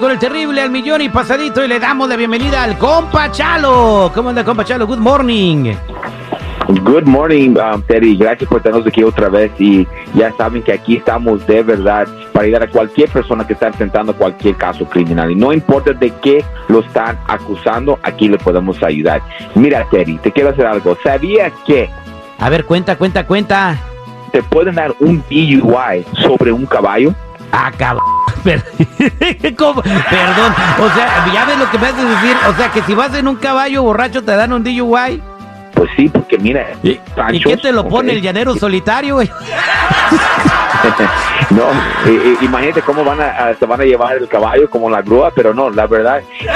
Con 0.00 0.10
el 0.10 0.18
terrible 0.18 0.60
al 0.60 0.70
millón 0.70 1.00
y 1.02 1.08
pasadito 1.10 1.64
y 1.64 1.68
le 1.68 1.78
damos 1.78 2.08
la 2.08 2.16
bienvenida 2.16 2.64
al 2.64 2.76
compa 2.76 3.30
Chalo. 3.30 4.10
¿Cómo 4.12 4.30
anda 4.30 4.42
compa 4.42 4.64
Chalo? 4.64 4.86
Good 4.86 4.98
morning. 4.98 5.74
Good 6.82 7.04
morning, 7.04 7.56
um, 7.56 7.82
Terry. 7.82 8.16
Gracias 8.16 8.48
por 8.48 8.62
tenernos 8.62 8.86
aquí 8.86 9.04
otra 9.04 9.28
vez 9.28 9.52
y 9.60 9.86
ya 10.14 10.32
saben 10.36 10.62
que 10.62 10.72
aquí 10.72 10.96
estamos 10.96 11.46
de 11.46 11.62
verdad 11.62 12.08
para 12.32 12.46
ayudar 12.46 12.62
a 12.64 12.66
cualquier 12.68 13.10
persona 13.10 13.46
que 13.46 13.52
está 13.52 13.68
enfrentando 13.68 14.16
cualquier 14.16 14.56
caso 14.56 14.86
criminal 14.86 15.30
y 15.30 15.34
no 15.36 15.52
importa 15.52 15.92
de 15.92 16.10
qué 16.22 16.44
lo 16.68 16.80
están 16.80 17.18
acusando, 17.28 17.98
aquí 18.02 18.28
le 18.28 18.38
podemos 18.38 18.82
ayudar. 18.82 19.22
Mira, 19.54 19.86
Terry, 19.90 20.16
te 20.18 20.32
quiero 20.32 20.50
hacer 20.50 20.66
algo. 20.66 20.96
¿Sabías 21.04 21.52
que 21.66 21.88
A 22.38 22.48
ver, 22.48 22.64
cuenta, 22.64 22.96
cuenta, 22.96 23.24
cuenta. 23.26 23.78
te 24.32 24.42
pueden 24.42 24.74
dar 24.74 24.92
un 25.00 25.22
DUI 25.30 26.04
sobre 26.26 26.50
un 26.50 26.66
caballo? 26.66 27.14
Ah, 27.52 27.70
cabrón. 27.76 28.11
Perdón. 28.44 30.54
O 30.80 30.88
sea, 30.94 31.26
ya 31.32 31.44
ves 31.44 31.58
lo 31.58 31.70
que 31.70 31.78
me 31.78 31.86
haces 31.86 32.08
decir. 32.08 32.36
O 32.48 32.54
sea, 32.54 32.70
que 32.70 32.82
si 32.82 32.94
vas 32.94 33.14
en 33.14 33.28
un 33.28 33.36
caballo 33.36 33.82
borracho 33.82 34.22
te 34.22 34.34
dan 34.36 34.52
un 34.52 34.64
DUI. 34.64 35.22
Pues 35.74 35.88
sí, 35.96 36.08
porque 36.08 36.38
mira, 36.38 36.66
¿Y, 36.82 36.90
¿y 36.90 37.00
Panchos, 37.16 37.50
qué 37.52 37.56
te 37.56 37.72
lo 37.72 37.88
pone 37.88 38.12
el 38.12 38.20
llanero 38.20 38.54
solitario, 38.54 39.14
güey? 39.16 39.28
no, 41.50 41.62
eh, 42.06 42.22
eh, 42.24 42.36
imagínate 42.42 42.82
cómo 42.82 43.04
van 43.04 43.20
a, 43.20 43.30
a- 43.48 43.54
se 43.54 43.64
van 43.64 43.80
a 43.80 43.84
llevar 43.84 44.16
el 44.16 44.28
caballo 44.28 44.68
como 44.68 44.90
la 44.90 45.00
grúa, 45.02 45.30
pero 45.34 45.54
no, 45.54 45.70
la 45.70 45.86
verdad, 45.86 46.20
sí, 46.38 46.46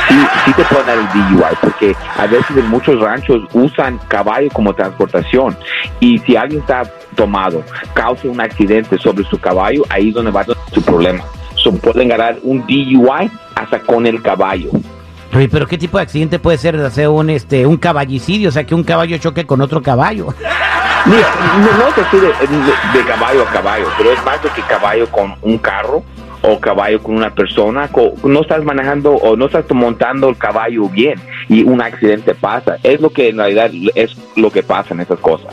sí 0.44 0.52
te 0.52 0.62
pueden 0.64 0.86
dar 0.86 0.98
el 0.98 1.08
DUI, 1.08 1.56
porque 1.60 1.96
a 2.18 2.26
veces 2.26 2.56
en 2.56 2.68
muchos 2.68 3.00
ranchos 3.00 3.42
usan 3.54 3.98
caballo 4.08 4.48
como 4.52 4.74
transportación, 4.74 5.56
y 5.98 6.18
si 6.18 6.36
alguien 6.36 6.60
está 6.60 6.82
tomado, 7.14 7.62
causa 7.94 8.28
un 8.28 8.40
accidente 8.40 8.98
sobre 8.98 9.24
su 9.24 9.38
caballo, 9.40 9.82
ahí 9.88 10.08
es 10.08 10.14
donde 10.14 10.30
va 10.30 10.44
su 10.72 10.82
problema. 10.82 11.24
Pueden 11.72 12.08
ganar 12.08 12.38
un 12.42 12.60
DUI 12.66 13.30
hasta 13.54 13.80
con 13.80 14.06
el 14.06 14.22
caballo. 14.22 14.70
Oye, 15.34 15.48
pero 15.48 15.66
¿qué 15.66 15.76
tipo 15.76 15.98
de 15.98 16.04
accidente 16.04 16.38
puede 16.38 16.56
ser? 16.58 16.76
O 16.76 16.90
sea, 16.90 17.10
un, 17.10 17.28
este, 17.30 17.66
un 17.66 17.76
caballicidio, 17.76 18.48
o 18.48 18.52
sea, 18.52 18.64
que 18.64 18.74
un 18.74 18.84
caballo 18.84 19.18
choque 19.18 19.44
con 19.44 19.60
otro 19.60 19.82
caballo. 19.82 20.28
Mira, 21.06 21.28
no, 21.58 21.84
no 21.84 21.92
te 21.94 22.02
sé 22.10 22.20
de, 22.20 22.28
de- 22.28 22.98
de 22.98 23.04
caballo 23.06 23.42
a 23.42 23.52
caballo, 23.52 23.86
pero 23.96 24.12
es 24.12 24.24
más 24.24 24.42
de 24.42 24.48
que 24.50 24.62
caballo 24.62 25.06
con 25.10 25.34
un 25.42 25.58
carro 25.58 26.02
o 26.42 26.58
caballo 26.60 27.00
con 27.02 27.16
una 27.16 27.30
persona. 27.34 27.88
no 28.24 28.40
estás 28.40 28.64
manejando 28.64 29.12
o 29.12 29.36
no 29.36 29.46
estás 29.46 29.64
montando 29.72 30.28
el 30.28 30.36
caballo 30.36 30.88
bien 30.88 31.20
y 31.48 31.62
un 31.62 31.80
accidente 31.80 32.34
pasa. 32.34 32.76
Es 32.82 33.00
lo 33.00 33.10
que 33.10 33.28
en 33.28 33.38
realidad 33.38 33.70
es 33.94 34.16
lo 34.36 34.50
que 34.50 34.62
pasa 34.62 34.94
en 34.94 35.00
esas 35.00 35.18
cosas. 35.20 35.52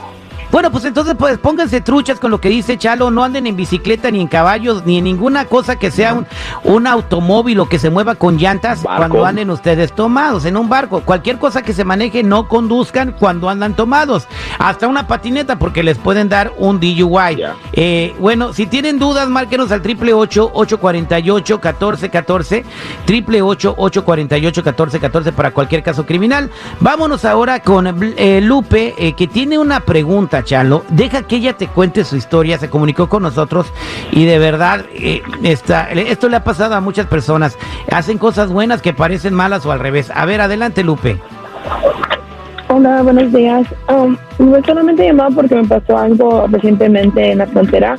Bueno, 0.54 0.70
pues 0.70 0.86
entonces 0.86 1.16
pues 1.18 1.40
pónganse 1.40 1.82
truchas 1.82 2.20
con 2.20 2.30
lo 2.30 2.40
que 2.40 2.48
dice 2.48 2.78
Chalo, 2.78 3.10
no 3.10 3.24
anden 3.24 3.48
en 3.48 3.56
bicicleta 3.56 4.12
ni 4.12 4.22
en 4.22 4.28
caballos 4.28 4.86
ni 4.86 5.00
en 5.00 5.04
ninguna 5.04 5.46
cosa 5.46 5.78
que 5.78 5.90
sea 5.90 6.14
un, 6.14 6.28
un 6.64 6.86
automóvil 6.86 7.60
o 7.60 7.68
que 7.68 7.80
se 7.80 7.90
mueva 7.90 8.14
con 8.14 8.38
llantas 8.38 8.84
Barco. 8.84 9.00
cuando 9.00 9.26
anden 9.26 9.50
ustedes 9.50 9.94
tomados 9.94 10.46
en 10.46 10.56
un 10.56 10.70
barco. 10.70 11.02
Cualquier 11.02 11.40
cosa 11.40 11.64
que 11.64 11.74
se 11.74 11.84
maneje 11.84 12.22
no 12.22 12.48
conduzcan 12.48 13.14
cuando 13.14 13.50
andan 13.50 13.76
tomados. 13.76 14.28
Hasta 14.60 14.88
una 14.88 15.08
patineta 15.08 15.58
porque 15.58 15.82
les 15.82 15.98
pueden 15.98 16.30
dar 16.30 16.54
un 16.60 16.80
DUI. 16.80 17.42
Eh, 17.72 18.14
bueno, 18.20 18.54
si 18.54 18.68
tienen 18.68 19.00
dudas, 19.00 19.30
márquenos 19.30 19.72
al 19.72 19.82
888-848-1414, 19.82 22.64
888-848-1414 23.08 25.32
para 25.32 25.50
cualquier 25.50 25.82
caso 25.82 26.06
criminal. 26.06 26.52
Vámonos 26.80 27.26
ahora 27.26 27.60
con 27.60 28.14
eh, 28.18 28.40
Lupe, 28.40 28.94
eh, 29.00 29.14
que 29.14 29.26
tiene 29.26 29.58
una 29.58 29.80
pregunta, 29.80 30.43
Chalo. 30.44 30.84
Deja 30.90 31.24
que 31.24 31.38
ella 31.38 31.54
te 31.54 31.68
cuente 31.68 32.04
su 32.04 32.16
historia, 32.16 32.58
se 32.58 32.70
comunicó 32.70 33.10
con 33.10 33.24
nosotros 33.24 33.72
y 34.12 34.26
de 34.26 34.40
verdad, 34.40 34.86
eh, 34.94 35.22
está, 35.44 35.90
esto 35.92 36.30
le 36.30 36.38
ha 36.38 36.44
pasado 36.44 36.76
a 36.76 36.82
muchas 36.82 37.08
personas. 37.08 37.58
Hacen 37.92 38.18
cosas 38.18 38.52
buenas 38.52 38.82
que 38.82 38.94
parecen 38.94 39.34
malas 39.34 39.66
o 39.66 39.72
al 39.72 39.80
revés. 39.80 40.12
A 40.14 40.26
ver, 40.26 40.42
adelante, 40.42 40.84
Lupe. 40.84 41.18
Hola, 42.70 43.04
buenos 43.04 43.32
días. 43.32 43.68
Um, 43.88 44.18
solamente 44.66 45.06
llamaba 45.06 45.30
porque 45.30 45.56
me 45.56 45.66
pasó 45.66 45.98
algo 45.98 46.48
recientemente 46.48 47.32
en 47.32 47.38
la 47.38 47.48
frontera. 47.48 47.98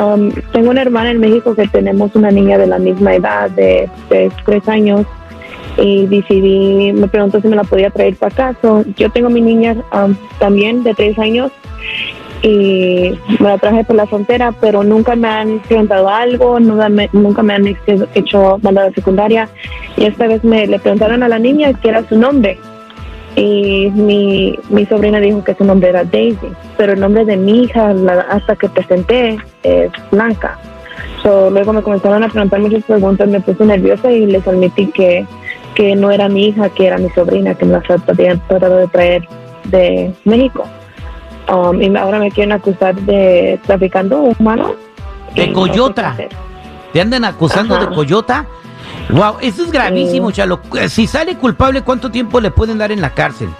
Um, 0.00 0.30
tengo 0.52 0.70
una 0.70 0.82
hermana 0.82 1.10
en 1.10 1.20
México 1.20 1.54
que 1.54 1.66
tenemos 1.68 2.14
una 2.14 2.30
niña 2.30 2.58
de 2.58 2.66
la 2.66 2.78
misma 2.78 3.14
edad, 3.14 3.50
de 3.50 3.88
tres 4.44 4.68
años, 4.68 5.06
y 5.78 6.06
decidí, 6.06 6.92
me 6.92 7.08
preguntó 7.08 7.40
si 7.40 7.48
me 7.48 7.56
la 7.56 7.64
podía 7.64 7.90
traer 7.90 8.16
para 8.16 8.32
acá. 8.32 8.58
So, 8.62 8.84
yo 8.96 9.10
tengo 9.10 9.28
mi 9.30 9.40
niña 9.40 9.76
um, 9.92 10.14
también 10.38 10.82
de 10.84 10.94
tres 10.94 11.18
años 11.18 11.50
y 12.42 13.12
me 13.40 13.48
la 13.48 13.58
traje 13.58 13.84
por 13.84 13.96
la 13.96 14.06
frontera, 14.06 14.52
pero 14.60 14.84
nunca 14.84 15.16
me 15.16 15.28
han 15.28 15.58
preguntado 15.60 16.08
algo, 16.08 16.60
nunca 16.60 16.88
me, 16.88 17.08
nunca 17.12 17.42
me 17.42 17.54
han 17.54 17.66
hecho- 17.66 18.06
hecho 18.14 18.58
mandada 18.62 18.90
secundaria. 18.92 19.48
Y 19.96 20.04
esta 20.04 20.26
vez 20.26 20.44
me 20.44 20.66
le 20.66 20.78
preguntaron 20.78 21.22
a 21.22 21.28
la 21.28 21.38
niña 21.38 21.72
qué 21.74 21.88
era 21.88 22.06
su 22.08 22.16
nombre 22.18 22.58
y 23.34 23.90
mi, 23.94 24.58
mi 24.70 24.86
sobrina 24.86 25.20
dijo 25.20 25.44
que 25.44 25.54
su 25.54 25.64
nombre 25.64 25.90
era 25.90 26.04
Daisy, 26.04 26.48
pero 26.78 26.92
el 26.94 27.00
nombre 27.00 27.24
de 27.24 27.36
mi 27.36 27.64
hija 27.64 27.92
la- 27.92 28.22
hasta 28.30 28.56
que 28.56 28.68
presenté 28.68 29.38
es 29.62 29.90
Blanca. 30.10 30.58
So, 31.22 31.50
luego 31.50 31.72
me 31.72 31.82
comenzaron 31.82 32.22
a 32.22 32.28
preguntar 32.28 32.60
muchas 32.60 32.84
preguntas, 32.84 33.28
me 33.28 33.40
puse 33.40 33.64
nerviosa 33.64 34.10
y 34.12 34.26
les 34.26 34.46
admití 34.46 34.86
que, 34.86 35.26
que 35.76 35.94
no 35.94 36.10
era 36.10 36.28
mi 36.28 36.46
hija, 36.46 36.70
que 36.70 36.86
era 36.86 36.98
mi 36.98 37.10
sobrina, 37.10 37.54
que 37.54 37.66
me 37.66 37.72
la 37.72 37.82
habían 38.08 38.40
tratado 38.48 38.78
de 38.78 38.88
traer 38.88 39.28
de 39.64 40.12
México. 40.24 40.64
Um, 41.52 41.80
y 41.80 41.96
ahora 41.96 42.18
me 42.18 42.30
quieren 42.30 42.52
acusar 42.52 42.96
de 42.96 43.60
traficando 43.64 44.20
humanos. 44.22 44.72
De 45.34 45.46
no 45.46 45.52
coyota. 45.52 46.16
¿Te 46.92 47.00
andan 47.00 47.24
acusando 47.24 47.76
Ajá. 47.76 47.86
de 47.86 47.94
coyota? 47.94 48.46
Wow, 49.10 49.36
eso 49.40 49.62
es 49.62 49.70
gravísimo, 49.70 50.30
Sí. 50.30 50.36
Chalo. 50.36 50.60
Si 50.88 51.06
sale 51.06 51.36
culpable, 51.36 51.82
¿cuánto 51.82 52.10
tiempo 52.10 52.40
le 52.40 52.50
pueden 52.50 52.78
dar 52.78 52.90
en 52.90 53.00
la 53.00 53.10
cárcel? 53.10 53.50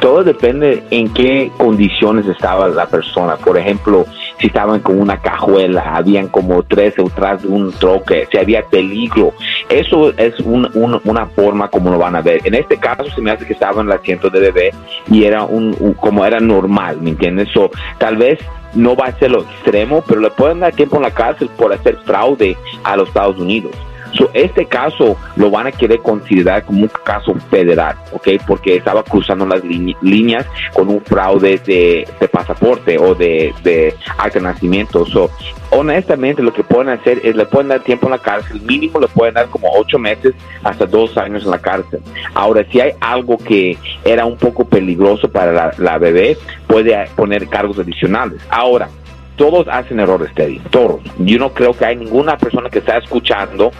Todo 0.00 0.22
depende 0.22 0.84
en 0.90 1.12
qué 1.12 1.50
condiciones 1.56 2.26
estaba 2.26 2.68
la 2.68 2.86
persona. 2.86 3.36
Por 3.36 3.58
ejemplo, 3.58 4.04
si 4.38 4.46
estaban 4.46 4.80
con 4.80 5.00
una 5.00 5.16
cajuela, 5.20 5.96
habían 5.96 6.28
como 6.28 6.62
tres 6.62 6.94
detrás 6.96 7.42
de 7.42 7.48
un 7.48 7.72
troque, 7.72 8.28
si 8.30 8.38
había 8.38 8.62
peligro. 8.62 9.32
Eso 9.68 10.12
es 10.16 10.38
un- 10.40 10.68
un- 10.74 11.00
una 11.04 11.26
forma 11.26 11.68
como 11.68 11.90
lo 11.90 11.98
van 11.98 12.16
a 12.16 12.22
ver. 12.22 12.40
En 12.44 12.54
este 12.54 12.78
caso 12.78 13.04
se 13.14 13.20
me 13.20 13.30
hace 13.30 13.46
que 13.46 13.52
estaba 13.52 13.80
en 13.82 13.88
el 13.88 13.92
asiento 13.92 14.30
de 14.30 14.40
bebé 14.40 14.70
y 15.10 15.24
era 15.24 15.44
un, 15.44 15.76
un- 15.78 15.94
como 15.94 16.24
era 16.24 16.40
normal, 16.40 16.98
¿me 17.00 17.10
entiendes? 17.10 17.48
So, 17.52 17.70
tal 17.98 18.16
vez 18.16 18.38
no 18.74 18.96
va 18.96 19.06
a 19.06 19.18
ser 19.18 19.30
lo 19.30 19.42
extremo, 19.42 20.02
pero 20.06 20.20
le 20.20 20.30
pueden 20.30 20.60
dar 20.60 20.72
tiempo 20.72 20.96
en 20.96 21.02
la 21.02 21.10
cárcel 21.10 21.50
por 21.56 21.72
hacer 21.72 21.96
fraude 22.04 22.56
a 22.84 22.96
los 22.96 23.08
Estados 23.08 23.38
Unidos. 23.38 23.72
So, 24.14 24.30
este 24.32 24.64
caso 24.64 25.18
lo 25.36 25.50
van 25.50 25.66
a 25.66 25.72
querer 25.72 25.98
considerar 25.98 26.64
como 26.64 26.80
un 26.84 26.90
caso 27.04 27.34
federal, 27.50 27.94
¿ok? 28.12 28.26
Porque 28.46 28.76
estaba 28.76 29.02
cruzando 29.02 29.44
las 29.44 29.62
lí- 29.62 29.94
líneas 30.00 30.46
con 30.72 30.88
un 30.88 31.02
fraude 31.02 31.58
de, 31.58 32.08
de 32.18 32.28
pasaporte 32.28 32.96
o 32.98 33.14
de, 33.14 33.52
de 33.62 33.94
acta 34.16 34.38
de 34.38 34.46
nacimiento. 34.46 35.04
So, 35.04 35.30
honestamente, 35.70 36.42
lo 36.42 36.52
que 36.52 36.64
pueden 36.64 36.88
hacer 36.88 37.20
es 37.24 37.36
le 37.36 37.46
pueden 37.46 37.68
dar 37.68 37.80
tiempo 37.80 38.06
en 38.06 38.12
la 38.12 38.18
cárcel, 38.18 38.60
mínimo 38.62 39.00
le 39.00 39.08
pueden 39.08 39.34
dar 39.34 39.48
como 39.48 39.68
ocho 39.72 39.98
meses 39.98 40.34
hasta 40.62 40.86
dos 40.86 41.16
años 41.16 41.44
en 41.44 41.50
la 41.50 41.58
cárcel. 41.58 42.00
Ahora, 42.34 42.64
si 42.70 42.80
hay 42.80 42.92
algo 43.00 43.38
que 43.38 43.76
era 44.04 44.24
un 44.24 44.36
poco 44.36 44.64
peligroso 44.64 45.30
para 45.30 45.74
la, 45.76 45.98
bebé, 45.98 46.36
puede 46.66 46.96
poner 47.16 47.48
cargos 47.48 47.78
adicionales. 47.78 48.40
Ahora, 48.50 48.88
todos 49.36 49.68
hacen 49.68 50.00
errores, 50.00 50.34
Teddy, 50.34 50.58
todos. 50.70 51.00
Yo 51.18 51.38
no 51.38 51.50
creo 51.50 51.72
que 51.72 51.84
hay 51.84 51.96
ninguna 51.96 52.36
persona 52.36 52.68
que 52.70 52.80
está 52.80 52.98
escuchando 52.98 53.70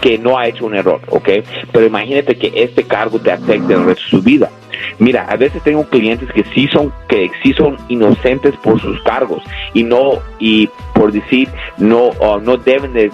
que 0.00 0.18
no 0.18 0.38
ha 0.38 0.46
hecho 0.46 0.66
un 0.66 0.74
error, 0.74 1.00
¿ok? 1.08 1.28
Pero 1.72 1.86
imagínate 1.86 2.36
que 2.36 2.52
este 2.54 2.84
cargo 2.84 3.18
te 3.18 3.32
afecte 3.32 3.72
el 3.72 3.84
resto 3.84 4.04
de 4.04 4.10
su 4.10 4.22
vida. 4.22 4.50
Mira, 4.98 5.26
a 5.28 5.36
veces 5.36 5.62
tengo 5.62 5.84
clientes 5.84 6.30
que 6.32 6.44
sí 6.54 6.68
son 6.68 6.92
que 7.08 7.30
sí 7.42 7.52
son 7.52 7.76
inocentes 7.88 8.54
por 8.56 8.80
sus 8.80 9.00
cargos 9.02 9.42
y 9.74 9.82
no 9.82 10.20
y 10.38 10.68
por 10.94 11.12
decir 11.12 11.48
no 11.78 12.08
uh, 12.08 12.40
no 12.40 12.56
deben 12.56 12.92
de, 12.92 13.10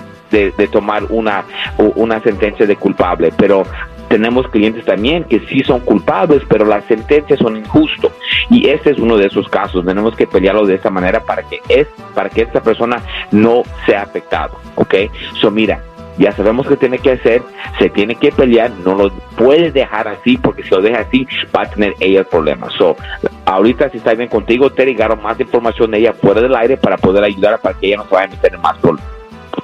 tomar 0.70 1.04
una 1.04 1.44
una 1.78 2.20
sentencia 2.20 2.66
de 2.66 2.76
culpable, 2.76 3.32
pero 3.36 3.64
tenemos 4.08 4.48
clientes 4.48 4.84
también 4.84 5.24
que 5.24 5.40
sí 5.48 5.62
son 5.62 5.80
culpables, 5.80 6.42
pero 6.48 6.64
las 6.64 6.84
sentencias 6.84 7.38
son 7.38 7.56
injustas. 7.56 8.12
Y 8.50 8.68
este 8.68 8.90
es 8.90 8.98
uno 8.98 9.16
de 9.16 9.26
esos 9.26 9.48
casos. 9.48 9.84
Tenemos 9.84 10.14
que 10.14 10.26
pelearlo 10.26 10.66
de 10.66 10.76
esta 10.76 10.90
manera 10.90 11.20
para 11.20 11.42
que 11.42 11.60
es 11.68 11.86
para 12.14 12.30
que 12.30 12.42
esta 12.42 12.62
persona 12.62 13.02
no 13.32 13.62
sea 13.84 14.02
afectado, 14.02 14.58
¿ok? 14.76 14.94
So 15.40 15.50
mira, 15.50 15.80
ya 16.18 16.32
sabemos 16.32 16.66
qué 16.66 16.76
tiene 16.76 16.98
que 16.98 17.12
hacer, 17.12 17.42
se 17.78 17.90
tiene 17.90 18.14
que 18.14 18.32
pelear, 18.32 18.70
no 18.84 18.94
lo 18.94 19.10
puede 19.36 19.70
dejar 19.70 20.08
así 20.08 20.36
porque 20.38 20.62
si 20.62 20.70
lo 20.70 20.80
deja 20.80 21.00
así 21.00 21.26
va 21.54 21.62
a 21.62 21.70
tener 21.70 21.94
ella 22.00 22.20
el 22.20 22.26
problema. 22.26 22.68
So, 22.78 22.96
ahorita 23.44 23.90
si 23.90 23.98
está 23.98 24.14
bien 24.14 24.28
contigo, 24.28 24.70
te 24.70 24.84
llegaron 24.84 25.22
más 25.22 25.38
información 25.40 25.90
de 25.90 25.98
ella 25.98 26.12
fuera 26.12 26.40
del 26.40 26.54
aire 26.54 26.76
para 26.76 26.96
poder 26.96 27.24
ayudar 27.24 27.60
para 27.60 27.78
que 27.78 27.88
ella 27.88 27.98
no 27.98 28.04
se 28.04 28.14
vaya 28.14 28.26
a 28.26 28.30
meter 28.30 28.54
en 28.54 28.60
más 28.60 28.76
problemas. 28.78 29.16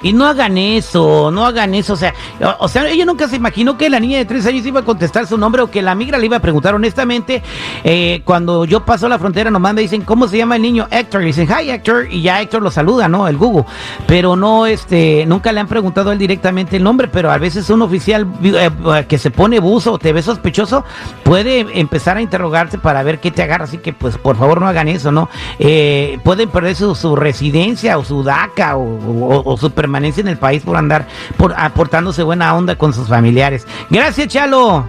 Y 0.02 0.12
no 0.12 0.26
hagan 0.26 0.58
eso, 0.58 1.30
no 1.30 1.44
hagan 1.44 1.74
eso. 1.74 1.92
O 1.94 1.96
sea, 1.96 2.14
o, 2.58 2.68
sea, 2.68 2.88
ella 2.88 3.04
nunca 3.04 3.28
se 3.28 3.36
imaginó 3.36 3.76
que 3.78 3.88
la 3.88 4.00
niña 4.00 4.18
de 4.18 4.24
tres 4.24 4.46
años 4.46 4.66
iba 4.66 4.80
a 4.80 4.84
contestar 4.84 5.26
su 5.26 5.38
nombre 5.38 5.62
o 5.62 5.70
que 5.70 5.82
la 5.82 5.94
migra 5.94 6.18
le 6.18 6.26
iba 6.26 6.36
a 6.36 6.40
preguntar. 6.40 6.74
Honestamente, 6.74 7.42
eh, 7.84 8.22
cuando 8.24 8.64
yo 8.64 8.84
paso 8.84 9.08
la 9.08 9.18
frontera, 9.18 9.50
nomás 9.50 9.74
me 9.74 9.82
dicen, 9.82 10.02
¿cómo 10.02 10.26
se 10.26 10.38
llama 10.38 10.56
el 10.56 10.62
niño? 10.62 10.88
Héctor. 10.90 11.22
Y 11.22 11.26
dicen, 11.26 11.48
hi 11.48 11.70
Héctor. 11.70 12.08
Y 12.10 12.22
ya 12.22 12.40
Héctor 12.40 12.62
lo 12.62 12.70
saluda, 12.70 13.08
¿no? 13.08 13.28
El 13.28 13.36
Google. 13.36 13.64
Pero 14.06 14.34
no, 14.34 14.66
este, 14.66 15.24
nunca 15.26 15.52
le 15.52 15.60
han 15.60 15.68
preguntado 15.68 16.10
a 16.10 16.12
él 16.12 16.18
directamente 16.18 16.76
el 16.76 16.82
nombre, 16.82 17.08
pero 17.08 17.30
a 17.30 17.38
veces 17.38 17.70
un 17.70 17.82
oficial 17.82 18.26
eh, 18.42 18.70
que 19.08 19.18
se 19.18 19.30
pone 19.30 19.60
buzo 19.60 19.92
o 19.92 19.98
te 19.98 20.12
ve 20.12 20.22
sospechoso 20.22 20.84
puede 21.22 21.78
empezar 21.78 22.16
a 22.16 22.22
interrogarte 22.22 22.78
para 22.78 23.02
ver 23.02 23.20
qué 23.20 23.30
te 23.30 23.42
agarra. 23.42 23.64
Así 23.64 23.78
que, 23.78 23.92
pues, 23.92 24.18
por 24.18 24.36
favor, 24.36 24.60
no 24.60 24.66
hagan 24.66 24.88
eso, 24.88 25.12
¿no? 25.12 25.28
Eh, 25.58 26.18
pueden 26.24 26.48
perder 26.48 26.74
su, 26.74 26.94
su, 26.94 27.14
residencia 27.14 27.98
o 27.98 28.04
su 28.04 28.22
DACA 28.22 28.76
o, 28.76 29.56
su 29.58 29.70
permanencia 29.70 29.91
en 29.96 30.28
el 30.28 30.36
país 30.36 30.62
por 30.62 30.76
andar 30.76 31.06
por, 31.36 31.54
aportándose 31.56 32.22
buena 32.22 32.54
onda 32.54 32.76
con 32.76 32.92
sus 32.92 33.08
familiares. 33.08 33.66
Gracias, 33.90 34.28
Chalo. 34.28 34.86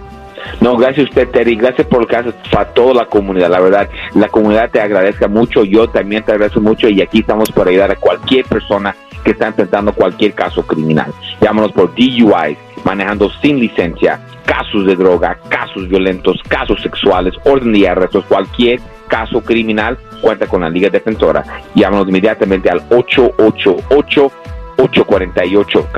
No, 0.61 0.75
gracias 0.77 1.07
a 1.07 1.09
usted, 1.09 1.29
Terry. 1.29 1.55
Gracias 1.55 1.87
por 1.87 2.01
el 2.01 2.07
caso 2.07 2.33
para 2.51 2.65
toda 2.73 2.93
la 2.93 3.05
comunidad. 3.05 3.49
La 3.49 3.59
verdad, 3.59 3.89
la 4.13 4.27
comunidad 4.27 4.69
te 4.69 4.81
agradezca 4.81 5.27
mucho. 5.27 5.63
Yo 5.63 5.87
también 5.87 6.23
te 6.23 6.31
agradezco 6.31 6.61
mucho. 6.61 6.89
Y 6.89 7.01
aquí 7.01 7.19
estamos 7.19 7.51
para 7.51 7.69
ayudar 7.69 7.91
a 7.91 7.95
cualquier 7.95 8.45
persona 8.45 8.95
que 9.23 9.31
está 9.31 9.47
enfrentando 9.47 9.93
cualquier 9.93 10.33
caso 10.33 10.65
criminal. 10.65 11.13
Llámanos 11.41 11.71
por 11.71 11.93
DUI, 11.95 12.57
manejando 12.83 13.31
sin 13.41 13.59
licencia, 13.59 14.19
casos 14.45 14.85
de 14.85 14.95
droga, 14.95 15.37
casos 15.49 15.87
violentos, 15.87 16.41
casos 16.47 16.81
sexuales, 16.81 17.33
orden 17.45 17.71
de 17.73 17.87
arrestos, 17.87 18.25
cualquier 18.25 18.79
caso 19.07 19.41
criminal, 19.41 19.97
cuenta 20.21 20.47
con 20.47 20.61
la 20.61 20.69
Liga 20.69 20.89
Defensora. 20.89 21.43
Llámanos 21.75 22.07
inmediatamente 22.09 22.69
al 22.69 22.83
888 22.89 24.31
848 24.87 25.93